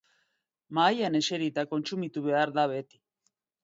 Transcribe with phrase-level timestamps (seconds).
[0.77, 3.05] Mahaian eserita kontsumitu behar da beti.